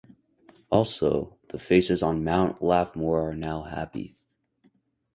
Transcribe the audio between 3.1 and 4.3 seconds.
are now happy.